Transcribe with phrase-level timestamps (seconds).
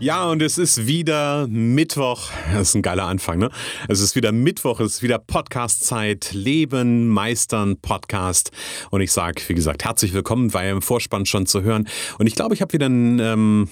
[0.00, 2.30] Ja, und es ist wieder Mittwoch.
[2.52, 3.50] Das ist ein geiler Anfang, ne?
[3.88, 6.30] Es ist wieder Mittwoch, es ist wieder Podcast-Zeit.
[6.34, 8.52] Leben, Meistern, Podcast.
[8.90, 11.88] Und ich sage, wie gesagt, herzlich willkommen, war ja im Vorspann schon zu hören.
[12.16, 13.18] Und ich glaube, ich habe wieder ein.
[13.18, 13.68] Ähm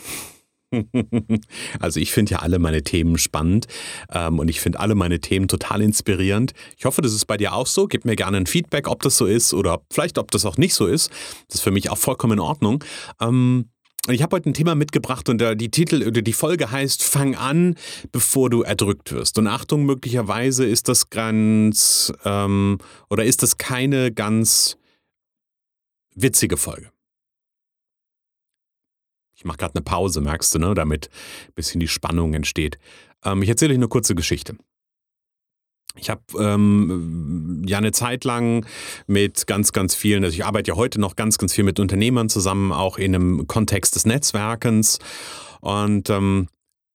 [1.79, 3.69] also ich finde ja alle meine Themen spannend
[4.13, 6.55] ähm, und ich finde alle meine Themen total inspirierend.
[6.77, 7.87] Ich hoffe, das ist bei dir auch so.
[7.87, 10.75] Gib mir gerne ein Feedback, ob das so ist oder vielleicht, ob das auch nicht
[10.75, 11.09] so ist.
[11.47, 12.83] Das ist für mich auch vollkommen in Ordnung.
[13.21, 13.71] Ähm,
[14.09, 17.77] ich habe heute ein Thema mitgebracht und die Titel oder die Folge heißt Fang an,
[18.13, 19.39] bevor du erdrückt wirst.
[19.39, 22.79] Und Achtung, möglicherweise ist das ganz ähm,
[23.11, 24.77] oder ist das keine ganz
[26.15, 26.91] witzige Folge.
[29.35, 31.11] Ich mache gerade eine Pause, merkst du, ne, damit
[31.49, 32.79] ein bisschen die Spannung entsteht.
[33.25, 34.57] Ähm, ich erzähle euch eine kurze Geschichte.
[35.99, 38.67] Ich habe ähm, ja eine Zeit lang
[39.07, 42.29] mit ganz, ganz vielen, also ich arbeite ja heute noch ganz, ganz viel mit Unternehmern
[42.29, 44.99] zusammen, auch in einem Kontext des Netzwerkens.
[45.61, 46.49] Und ähm,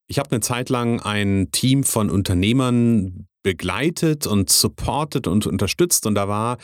[0.07, 6.05] ich habe eine Zeit lang ein Team von Unternehmern begleitet und supportet und unterstützt.
[6.05, 6.57] Und da war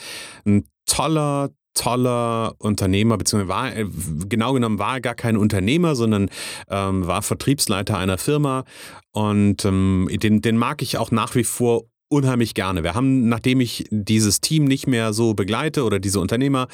[0.45, 3.85] ein toller, toller Unternehmer, beziehungsweise war, äh,
[4.27, 6.29] genau genommen war er gar kein Unternehmer, sondern
[6.69, 8.63] ähm, war Vertriebsleiter einer Firma.
[9.11, 12.83] Und ähm, den, den mag ich auch nach wie vor unheimlich gerne.
[12.83, 16.67] Wir haben, nachdem ich dieses Team nicht mehr so begleite oder diese Unternehmer,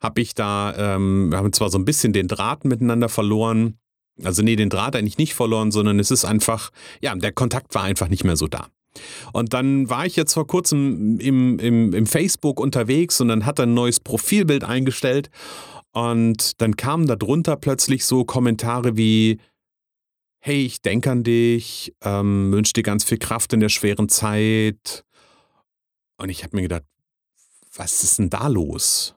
[0.00, 3.78] habe ich da, ähm, wir haben zwar so ein bisschen den Draht miteinander verloren.
[4.22, 6.70] Also nee, den Draht eigentlich nicht verloren, sondern es ist einfach,
[7.00, 8.66] ja, der Kontakt war einfach nicht mehr so da.
[9.32, 13.58] Und dann war ich jetzt vor kurzem im, im, im Facebook unterwegs und dann hat
[13.58, 15.30] er ein neues Profilbild eingestellt
[15.92, 19.38] und dann kamen darunter plötzlich so Kommentare wie,
[20.40, 25.04] hey, ich denke an dich, ähm, wünsche dir ganz viel Kraft in der schweren Zeit.
[26.16, 26.84] Und ich habe mir gedacht,
[27.74, 29.14] was ist denn da los?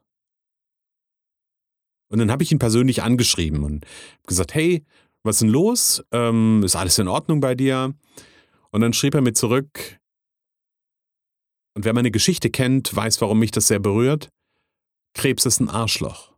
[2.10, 3.86] Und dann habe ich ihn persönlich angeschrieben und
[4.28, 4.84] gesagt, hey,
[5.24, 6.04] was ist denn los?
[6.12, 7.94] Ähm, ist alles in Ordnung bei dir?
[8.72, 10.00] Und dann schrieb er mir zurück,
[11.74, 14.30] und wer meine Geschichte kennt, weiß, warum mich das sehr berührt.
[15.14, 16.31] Krebs ist ein Arschloch.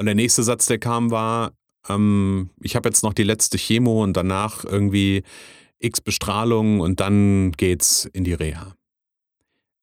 [0.00, 1.52] Und der nächste Satz, der kam, war,
[1.86, 5.24] ähm, ich habe jetzt noch die letzte Chemo und danach irgendwie
[5.78, 8.74] x Bestrahlung und dann geht's in die Reha.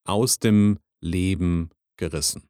[0.06, 2.50] Aus dem Leben gerissen.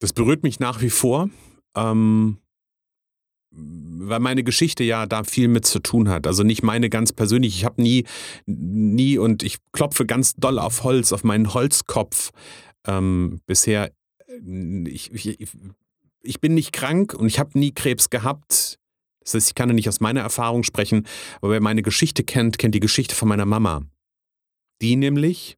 [0.00, 1.30] Das berührt mich nach wie vor,
[1.74, 2.36] ähm,
[3.50, 6.26] weil meine Geschichte ja da viel mit zu tun hat.
[6.26, 7.56] Also nicht meine ganz persönlich.
[7.56, 8.04] Ich habe nie,
[8.44, 12.32] nie und ich klopfe ganz doll auf Holz, auf meinen Holzkopf
[12.86, 13.92] ähm, bisher,
[14.26, 15.48] äh, ich, ich,
[16.22, 18.78] ich bin nicht krank und ich habe nie Krebs gehabt.
[19.20, 22.74] Das heißt, ich kann nicht aus meiner Erfahrung sprechen, aber wer meine Geschichte kennt, kennt
[22.74, 23.82] die Geschichte von meiner Mama.
[24.80, 25.56] Die nämlich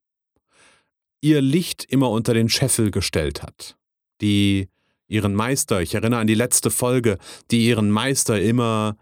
[1.20, 3.76] ihr Licht immer unter den Scheffel gestellt hat.
[4.20, 4.68] Die
[5.08, 7.18] ihren Meister, ich erinnere an die letzte Folge,
[7.50, 8.96] die ihren Meister immer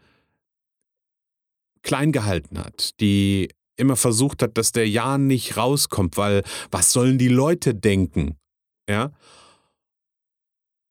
[1.82, 7.18] klein gehalten hat, die immer versucht hat, dass der Ja nicht rauskommt, weil was sollen
[7.18, 8.36] die Leute denken?
[8.88, 9.12] Ja.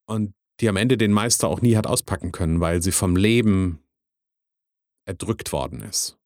[0.08, 3.80] Und die am Ende den Meister auch nie hat auspacken können, weil sie vom Leben
[5.06, 6.18] erdrückt worden ist.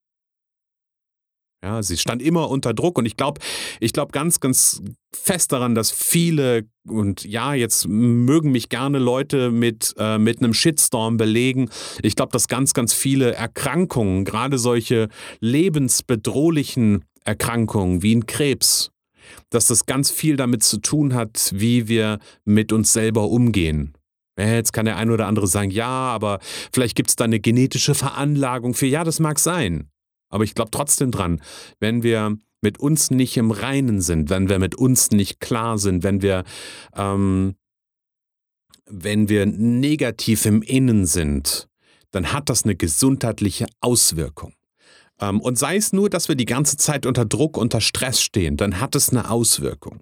[1.61, 3.41] Ja, sie stand immer unter Druck und ich glaube,
[3.81, 4.81] ich glaube ganz, ganz
[5.13, 10.53] fest daran, dass viele und ja, jetzt mögen mich gerne Leute mit, äh, mit einem
[10.53, 11.69] Shitstorm belegen.
[12.01, 15.09] Ich glaube, dass ganz, ganz viele Erkrankungen, gerade solche
[15.41, 18.91] lebensbedrohlichen Erkrankungen wie ein Krebs,
[19.49, 23.93] dass das ganz viel damit zu tun hat, wie wir mit uns selber umgehen.
[24.37, 26.39] Jetzt kann der ein oder andere sagen, ja, aber
[26.71, 28.87] vielleicht gibt es da eine genetische Veranlagung für.
[28.87, 29.89] Ja, das mag sein.
[30.29, 31.41] Aber ich glaube trotzdem dran,
[31.79, 36.03] wenn wir mit uns nicht im Reinen sind, wenn wir mit uns nicht klar sind,
[36.03, 36.43] wenn wir,
[36.95, 37.55] ähm,
[38.85, 41.67] wenn wir negativ im Innen sind,
[42.11, 44.53] dann hat das eine gesundheitliche Auswirkung.
[45.19, 48.57] Ähm, und sei es nur, dass wir die ganze Zeit unter Druck, unter Stress stehen,
[48.57, 50.01] dann hat es eine Auswirkung.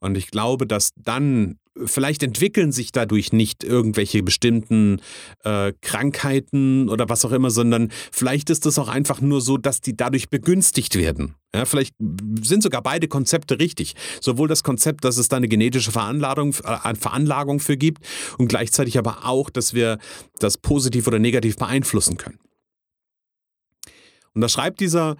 [0.00, 5.00] Und ich glaube, dass dann Vielleicht entwickeln sich dadurch nicht irgendwelche bestimmten
[5.42, 9.80] äh, Krankheiten oder was auch immer, sondern vielleicht ist es auch einfach nur so, dass
[9.80, 11.34] die dadurch begünstigt werden.
[11.54, 11.94] Ja, vielleicht
[12.42, 13.94] sind sogar beide Konzepte richtig.
[14.20, 18.04] Sowohl das Konzept, dass es da eine genetische Veranlagung, äh, Veranlagung für gibt
[18.38, 19.98] und gleichzeitig aber auch, dass wir
[20.40, 22.38] das positiv oder negativ beeinflussen können.
[24.34, 25.16] Und da schreibt dieser,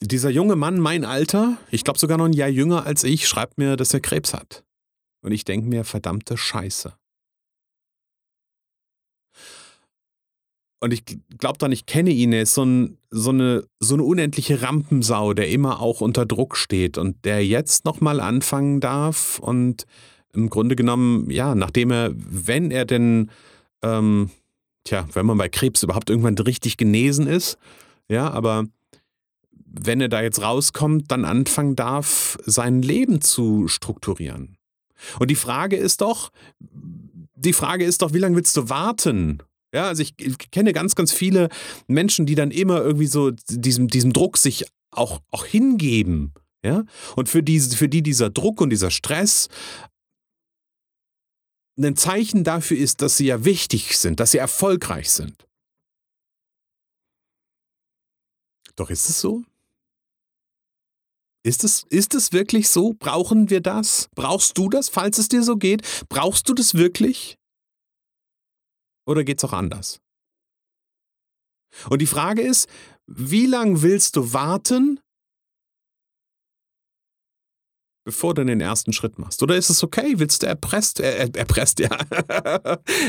[0.00, 3.58] dieser junge Mann, mein Alter, ich glaube sogar noch ein Jahr jünger als ich, schreibt
[3.58, 4.64] mir, dass er Krebs hat.
[5.22, 6.94] Und ich denke mir, verdammte Scheiße.
[10.80, 11.04] Und ich
[11.38, 15.34] glaube dann, ich kenne ihn, er ist so, ein, so, eine, so eine unendliche Rampensau,
[15.34, 19.86] der immer auch unter Druck steht und der jetzt nochmal anfangen darf und
[20.32, 23.30] im Grunde genommen, ja, nachdem er, wenn er denn,
[23.82, 24.30] ähm,
[24.84, 27.58] tja, wenn man bei Krebs überhaupt irgendwann richtig genesen ist,
[28.08, 28.66] ja, aber
[29.64, 34.57] wenn er da jetzt rauskommt, dann anfangen darf, sein Leben zu strukturieren.
[35.18, 36.30] Und die Frage ist doch,
[37.34, 39.42] die Frage ist doch, wie lange willst du warten?
[39.72, 41.48] Ja, also ich, ich kenne ganz, ganz viele
[41.86, 46.32] Menschen, die dann immer irgendwie so diesem, diesem Druck sich auch, auch hingeben.
[46.64, 46.84] Ja,
[47.14, 49.48] und für die, für die dieser Druck und dieser Stress
[51.78, 55.46] ein Zeichen dafür ist, dass sie ja wichtig sind, dass sie erfolgreich sind.
[58.74, 59.44] Doch ist es so?
[61.48, 62.92] Ist es, ist es wirklich so?
[62.92, 64.10] Brauchen wir das?
[64.14, 65.80] Brauchst du das, falls es dir so geht?
[66.10, 67.38] Brauchst du das wirklich?
[69.06, 69.98] Oder geht es auch anders?
[71.88, 72.68] Und die Frage ist,
[73.06, 75.00] wie lange willst du warten,
[78.04, 79.42] bevor du den ersten Schritt machst?
[79.42, 80.18] Oder ist es okay?
[80.18, 81.88] Willst du erpresst, er, erpresst, ja,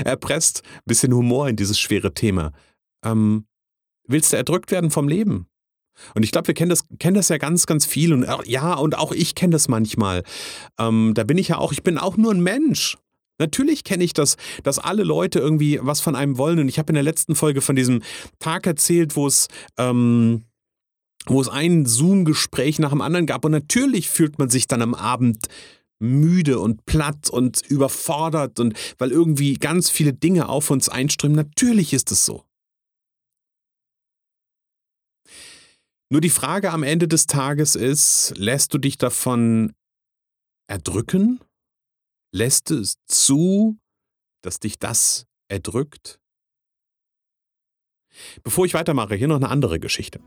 [0.06, 2.54] erpresst, bisschen Humor in dieses schwere Thema.
[3.04, 3.46] Ähm,
[4.08, 5.50] willst du erdrückt werden vom Leben?
[6.16, 8.14] Und ich glaube, wir kennen das, kennen das ja ganz, ganz viel.
[8.14, 10.24] Und ja, und auch ich kenne das manchmal.
[10.78, 12.98] Ähm, da bin ich ja auch, ich bin auch nur ein Mensch.
[13.40, 16.60] Natürlich kenne ich das, dass alle Leute irgendwie was von einem wollen.
[16.60, 18.02] Und ich habe in der letzten Folge von diesem
[18.40, 19.48] Tag erzählt, wo es,
[19.78, 20.44] ähm,
[21.26, 23.46] wo es ein Zoom-Gespräch nach dem anderen gab.
[23.46, 25.48] Und natürlich fühlt man sich dann am Abend
[26.00, 31.36] müde und platt und überfordert und weil irgendwie ganz viele Dinge auf uns einströmen.
[31.36, 32.44] Natürlich ist es so.
[36.12, 39.74] Nur die Frage am Ende des Tages ist, lässt du dich davon
[40.68, 41.40] erdrücken?
[42.34, 43.78] Lässt es zu,
[44.44, 46.20] dass dich das erdrückt?
[48.44, 50.20] Bevor ich weitermache, hier noch eine andere Geschichte.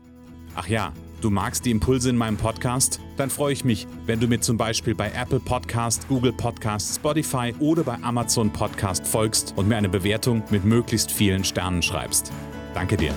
[0.55, 2.99] Ach ja, du magst die Impulse in meinem Podcast?
[3.17, 7.53] Dann freue ich mich, wenn du mir zum Beispiel bei Apple Podcast, Google Podcast, Spotify
[7.59, 12.31] oder bei Amazon Podcast folgst und mir eine Bewertung mit möglichst vielen Sternen schreibst.
[12.73, 13.13] Danke dir.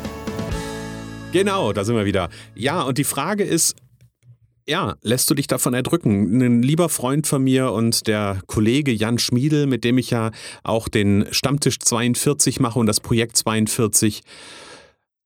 [1.36, 2.30] Genau, da sind wir wieder.
[2.54, 3.76] Ja, und die Frage ist,
[4.66, 6.40] ja, lässt du dich davon erdrücken?
[6.40, 10.30] Ein lieber Freund von mir und der Kollege Jan Schmiedel, mit dem ich ja
[10.64, 14.22] auch den Stammtisch 42 mache und das Projekt 42,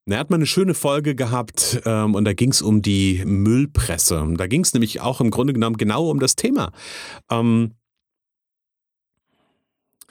[0.06, 4.34] er hat mal eine schöne Folge gehabt ähm, und da ging es um die Müllpresse.
[4.36, 6.72] Da ging es nämlich auch im Grunde genommen genau um das Thema.
[7.30, 7.74] Ähm,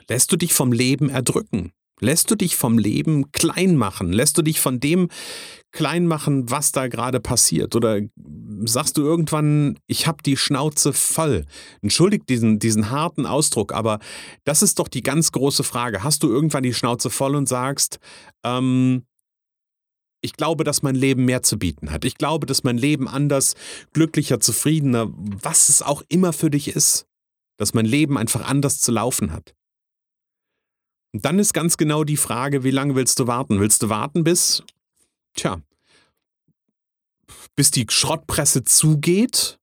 [0.07, 1.74] lässt du dich vom Leben erdrücken?
[2.00, 4.13] Lässt du dich vom Leben klein machen?
[4.13, 5.10] Lässt du dich von dem
[5.71, 7.75] klein machen, was da gerade passiert?
[7.75, 8.01] Oder
[8.66, 11.45] sagst du irgendwann, ich habe die Schnauze voll?
[11.81, 14.00] Entschuldigt diesen, diesen harten Ausdruck, aber
[14.44, 16.04] das ist doch die ganz große Frage.
[16.04, 18.00] Hast du irgendwann die Schnauze voll und sagst,
[18.44, 19.04] ähm,
[20.21, 22.04] ich glaube, dass mein Leben mehr zu bieten hat.
[22.04, 23.56] Ich glaube, dass mein Leben anders,
[23.94, 27.06] glücklicher, zufriedener, was es auch immer für dich ist,
[27.57, 29.56] dass mein Leben einfach anders zu laufen hat.
[31.13, 33.60] Und dann ist ganz genau die Frage, wie lange willst du warten?
[33.60, 34.63] Willst du warten bis,
[35.36, 35.62] tja,
[37.60, 39.60] bis die Schrottpresse zugeht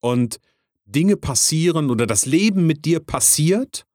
[0.00, 0.38] und
[0.84, 3.86] Dinge passieren oder das Leben mit dir passiert?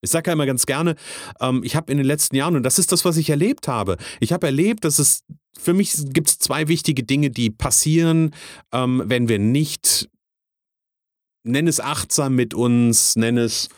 [0.00, 0.94] Ich sage ja immer ganz gerne,
[1.40, 3.96] ähm, ich habe in den letzten Jahren, und das ist das, was ich erlebt habe,
[4.20, 5.24] ich habe erlebt, dass es
[5.58, 8.32] für mich gibt zwei wichtige Dinge, die passieren,
[8.70, 10.08] ähm, wenn wir nicht,
[11.42, 13.70] nenn es achtsam mit uns, nenn es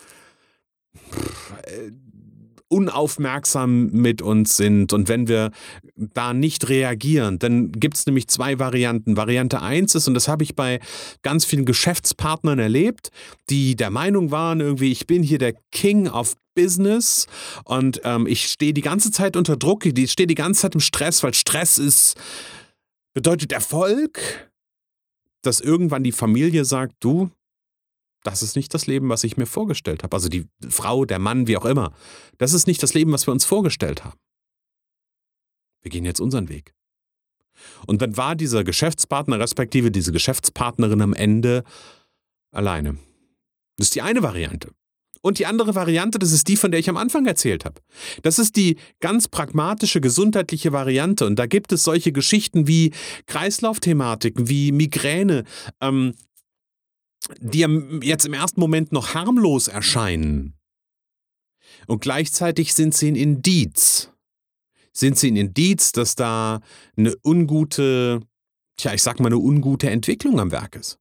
[2.69, 5.51] unaufmerksam mit uns sind und wenn wir
[5.97, 9.17] da nicht reagieren, dann gibt es nämlich zwei Varianten.
[9.17, 10.81] Variante 1 ist, und das habe ich bei
[11.23, 13.11] ganz vielen Geschäftspartnern erlebt,
[13.49, 17.27] die der Meinung waren, irgendwie, ich bin hier der King of Business
[17.65, 20.81] und ähm, ich stehe die ganze Zeit unter Druck, ich stehe die ganze Zeit im
[20.81, 22.17] Stress, weil Stress ist,
[23.15, 24.51] bedeutet Erfolg,
[25.43, 27.31] dass irgendwann die Familie sagt, du,
[28.31, 30.15] das ist nicht das Leben, was ich mir vorgestellt habe.
[30.17, 31.93] Also die Frau, der Mann, wie auch immer.
[32.39, 34.19] Das ist nicht das Leben, was wir uns vorgestellt haben.
[35.83, 36.75] Wir gehen jetzt unseren Weg.
[37.87, 41.65] Und dann war dieser Geschäftspartner, respektive diese Geschäftspartnerin am Ende
[42.53, 42.99] alleine.
[43.77, 44.71] Das ist die eine Variante.
[45.21, 47.81] Und die andere Variante, das ist die, von der ich am Anfang erzählt habe.
[48.23, 51.27] Das ist die ganz pragmatische, gesundheitliche Variante.
[51.27, 52.93] Und da gibt es solche Geschichten wie
[53.27, 55.45] Kreislaufthematiken, wie Migräne,
[55.81, 56.15] ähm,
[57.41, 57.61] die
[58.03, 60.55] jetzt im ersten Moment noch harmlos erscheinen.
[61.87, 64.11] Und gleichzeitig sind sie ein Indiz.
[64.93, 66.61] Sind sie ein Indiz, dass da
[66.97, 68.21] eine ungute,
[68.77, 70.99] tja, ich sag mal, eine ungute Entwicklung am Werk ist.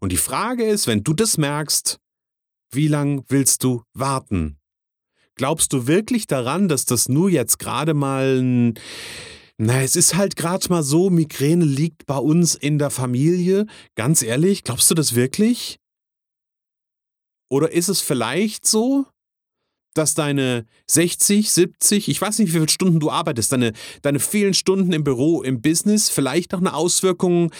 [0.00, 1.98] Und die Frage ist, wenn du das merkst,
[2.70, 4.58] wie lang willst du warten?
[5.36, 8.74] Glaubst du wirklich daran, dass das nur jetzt gerade mal ein
[9.56, 13.66] na, es ist halt gerade mal so, Migräne liegt bei uns in der Familie.
[13.94, 15.78] Ganz ehrlich, glaubst du das wirklich?
[17.50, 19.06] Oder ist es vielleicht so,
[19.94, 24.54] dass deine 60, 70, ich weiß nicht, wie viele Stunden du arbeitest, deine, deine vielen
[24.54, 27.52] Stunden im Büro, im Business vielleicht noch eine Auswirkung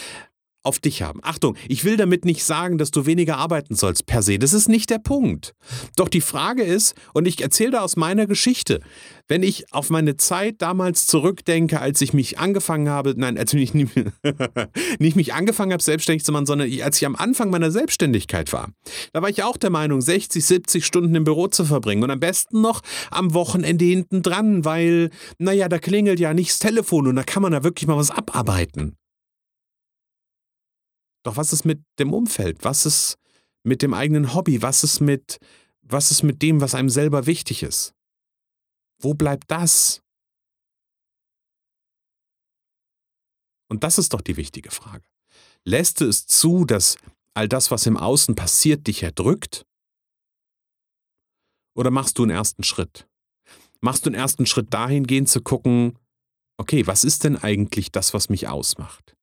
[0.64, 1.20] auf dich haben.
[1.22, 4.38] Achtung, ich will damit nicht sagen, dass du weniger arbeiten sollst per se.
[4.38, 5.54] Das ist nicht der Punkt.
[5.96, 8.80] Doch die Frage ist, und ich erzähle da aus meiner Geschichte,
[9.28, 13.74] wenn ich auf meine Zeit damals zurückdenke, als ich mich angefangen habe, nein, als ich
[13.74, 13.92] nicht,
[14.98, 18.70] nicht mich angefangen habe, selbstständig zu machen, sondern als ich am Anfang meiner Selbstständigkeit war,
[19.12, 22.20] da war ich auch der Meinung, 60, 70 Stunden im Büro zu verbringen und am
[22.20, 22.80] besten noch
[23.10, 27.42] am Wochenende hinten dran, weil, naja, da klingelt ja nicht das Telefon und da kann
[27.42, 28.96] man da wirklich mal was abarbeiten.
[31.24, 32.64] Doch was ist mit dem Umfeld?
[32.64, 33.18] Was ist
[33.64, 34.62] mit dem eigenen Hobby?
[34.62, 35.38] Was ist mit,
[35.82, 37.94] was ist mit dem, was einem selber wichtig ist?
[39.00, 40.02] Wo bleibt das?
[43.68, 45.04] Und das ist doch die wichtige Frage.
[45.64, 46.96] Lässt du es zu, dass
[47.32, 49.66] all das, was im Außen passiert, dich erdrückt?
[51.74, 53.08] Oder machst du einen ersten Schritt?
[53.80, 55.98] Machst du einen ersten Schritt dahingehend zu gucken,
[56.58, 59.16] okay, was ist denn eigentlich das, was mich ausmacht?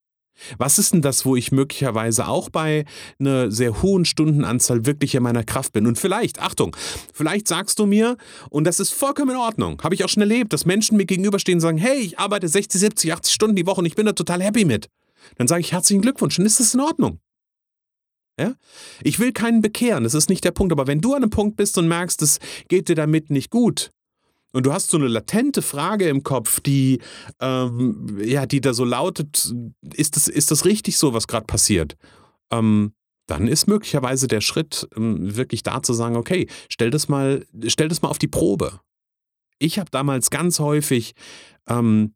[0.57, 2.85] Was ist denn das, wo ich möglicherweise auch bei
[3.19, 5.87] einer sehr hohen Stundenanzahl wirklich in meiner Kraft bin?
[5.87, 6.75] Und vielleicht, Achtung,
[7.13, 8.17] vielleicht sagst du mir,
[8.49, 11.57] und das ist vollkommen in Ordnung, habe ich auch schon erlebt, dass Menschen mir gegenüberstehen
[11.57, 14.13] und sagen, hey, ich arbeite 60, 70, 80 Stunden die Woche und ich bin da
[14.13, 14.89] total happy mit.
[15.37, 17.19] Dann sage ich herzlichen Glückwunsch, dann ist das in Ordnung.
[18.39, 18.55] Ja?
[19.03, 21.57] Ich will keinen bekehren, das ist nicht der Punkt, aber wenn du an einem Punkt
[21.57, 23.91] bist und merkst, es geht dir damit nicht gut,
[24.53, 26.99] und du hast so eine latente Frage im Kopf, die,
[27.39, 29.53] ähm, ja, die da so lautet,
[29.93, 31.95] ist das, ist das richtig so, was gerade passiert?
[32.51, 32.93] Ähm,
[33.27, 37.87] dann ist möglicherweise der Schritt ähm, wirklich da zu sagen, okay, stell das mal, stell
[37.87, 38.79] das mal auf die Probe.
[39.57, 41.13] Ich habe damals ganz häufig
[41.67, 42.13] ähm,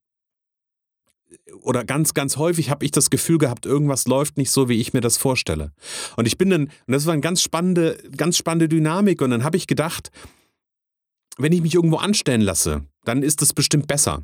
[1.62, 4.94] oder ganz, ganz häufig habe ich das Gefühl gehabt, irgendwas läuft nicht so, wie ich
[4.94, 5.72] mir das vorstelle.
[6.16, 9.44] Und ich bin dann, und das war eine ganz spannende, ganz spannende Dynamik, und dann
[9.44, 10.12] habe ich gedacht,
[11.38, 14.24] wenn ich mich irgendwo anstellen lasse, dann ist es bestimmt besser.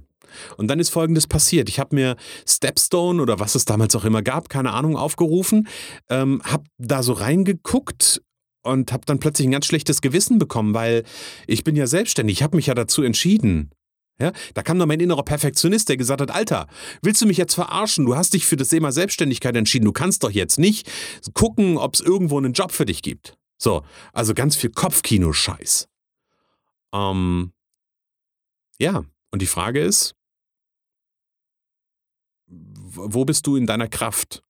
[0.58, 1.70] Und dann ist Folgendes passiert.
[1.70, 2.16] Ich habe mir
[2.48, 5.68] Stepstone oder was es damals auch immer gab, keine Ahnung, aufgerufen,
[6.10, 8.22] ähm, habe da so reingeguckt
[8.64, 11.04] und habe dann plötzlich ein ganz schlechtes Gewissen bekommen, weil
[11.48, 13.72] ich bin ja selbstständig, ich habe mich ja dazu entschieden.
[14.20, 16.68] Ja, da kam dann mein innerer Perfektionist, der gesagt hat, Alter,
[17.02, 18.06] willst du mich jetzt verarschen?
[18.06, 19.86] Du hast dich für das Thema Selbstständigkeit entschieden.
[19.86, 20.88] Du kannst doch jetzt nicht
[21.34, 23.36] gucken, ob es irgendwo einen Job für dich gibt.
[23.58, 23.82] So,
[24.14, 25.88] also ganz viel Kopfkino-Scheiß.
[26.94, 27.54] Ähm,
[28.80, 30.16] ja, und die Frage ist,
[32.48, 34.44] wo bist du in deiner Kraft?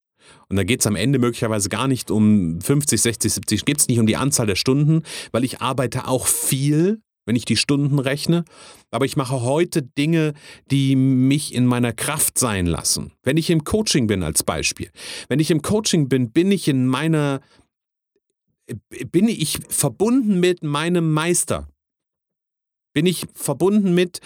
[0.49, 3.87] Und da geht es am Ende möglicherweise gar nicht um 50, 60, 70, geht es
[3.87, 7.99] nicht um die Anzahl der Stunden, weil ich arbeite auch viel, wenn ich die Stunden
[7.99, 8.43] rechne.
[8.89, 10.33] Aber ich mache heute Dinge,
[10.69, 13.13] die mich in meiner Kraft sein lassen.
[13.23, 14.91] Wenn ich im Coaching bin als Beispiel.
[15.27, 17.41] Wenn ich im Coaching bin, bin ich in meiner,
[19.11, 21.67] bin ich verbunden mit meinem Meister
[22.93, 24.19] bin ich verbunden mit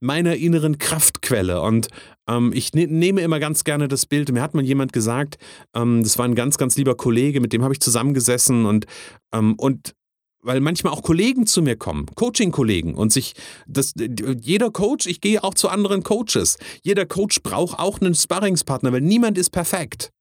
[0.00, 1.60] meiner inneren Kraftquelle.
[1.60, 1.88] Und
[2.28, 4.32] ähm, ich ne nehme immer ganz gerne das Bild.
[4.32, 5.38] Mir hat mal jemand gesagt,
[5.74, 8.86] ähm, das war ein ganz, ganz lieber Kollege, mit dem habe ich zusammengesessen und,
[9.32, 9.94] ähm, und
[10.42, 13.34] weil manchmal auch Kollegen zu mir kommen, Coaching-Kollegen und sich,
[13.66, 13.92] das,
[14.40, 19.02] jeder Coach, ich gehe auch zu anderen Coaches, jeder Coach braucht auch einen Sparringspartner, weil
[19.02, 20.12] niemand ist perfekt.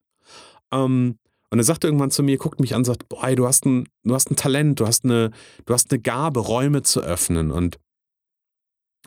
[0.71, 1.17] Ähm,
[1.51, 4.13] und er sagte irgendwann zu mir, guckt mich an sagt, boah, du hast ein, du
[4.13, 5.31] hast ein Talent, du hast eine,
[5.65, 7.51] du hast eine Gabe, Räume zu öffnen.
[7.51, 7.77] Und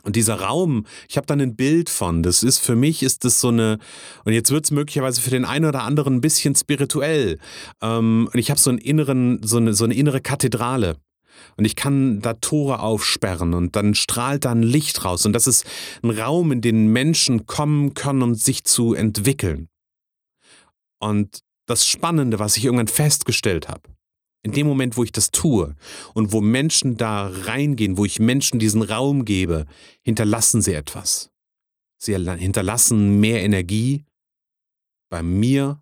[0.03, 2.23] und dieser Raum, ich habe da ein Bild von.
[2.23, 3.79] Das ist für mich ist das so eine,
[4.25, 7.39] und jetzt wird es möglicherweise für den einen oder anderen ein bisschen spirituell.
[7.81, 10.97] Ähm, und ich habe so einen inneren, so eine, so eine innere Kathedrale.
[11.55, 15.25] Und ich kann da Tore aufsperren und dann strahlt da ein Licht raus.
[15.25, 15.65] Und das ist
[16.03, 19.69] ein Raum, in den Menschen kommen können, um sich zu entwickeln.
[20.99, 23.81] Und das Spannende, was ich irgendwann festgestellt habe,
[24.43, 25.75] in dem Moment, wo ich das tue
[26.13, 29.65] und wo Menschen da reingehen, wo ich Menschen diesen Raum gebe,
[30.01, 31.31] hinterlassen sie etwas.
[31.97, 34.05] Sie hinterlassen mehr Energie
[35.09, 35.81] bei mir,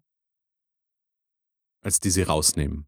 [1.84, 2.86] als die sie rausnehmen.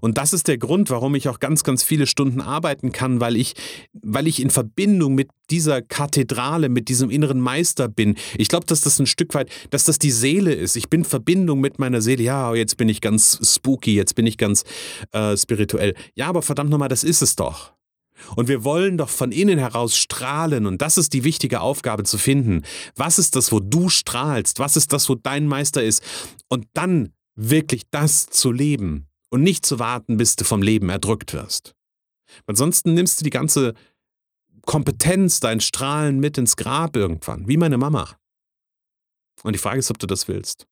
[0.00, 3.36] Und das ist der Grund, warum ich auch ganz, ganz viele Stunden arbeiten kann, weil
[3.36, 3.54] ich,
[3.92, 8.16] weil ich in Verbindung mit dieser Kathedrale, mit diesem inneren Meister bin.
[8.36, 10.76] Ich glaube, dass das ein Stück weit, dass das die Seele ist.
[10.76, 12.22] Ich bin in Verbindung mit meiner Seele.
[12.22, 14.64] Ja, jetzt bin ich ganz spooky, jetzt bin ich ganz
[15.12, 15.94] äh, spirituell.
[16.14, 17.72] Ja, aber verdammt nochmal, das ist es doch.
[18.36, 22.16] Und wir wollen doch von innen heraus strahlen und das ist die wichtige Aufgabe zu
[22.16, 22.62] finden.
[22.96, 24.60] Was ist das, wo du strahlst?
[24.60, 26.02] Was ist das, wo dein Meister ist?
[26.48, 31.32] Und dann wirklich das zu leben und nicht zu warten, bis du vom Leben erdrückt
[31.32, 31.74] wirst.
[32.46, 33.74] Ansonsten nimmst du die ganze
[34.62, 38.14] Kompetenz, dein Strahlen mit ins Grab irgendwann, wie meine Mama.
[39.42, 40.68] Und die Frage ist, ob du das willst.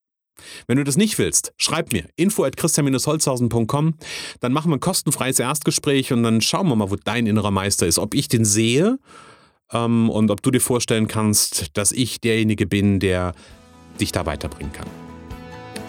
[0.69, 3.95] Wenn du das nicht willst, schreib mir info at christian-holzhausen.com,
[4.39, 7.89] dann machen wir ein kostenfreies Erstgespräch und dann schauen wir mal, wo dein innerer Meister
[7.89, 7.99] ist.
[7.99, 9.01] Ob ich den sehe
[9.73, 13.35] ähm, und ob du dir vorstellen kannst, dass ich derjenige bin, der
[13.99, 15.02] dich da weiterbringen kann.